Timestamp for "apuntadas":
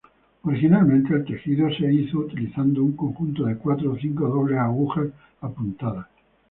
5.41-6.07